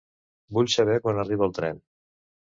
Vull 0.57 0.69
saber 0.75 0.95
quan 1.03 1.19
arriba 1.23 1.45
el 1.49 1.53
tren. 1.59 1.83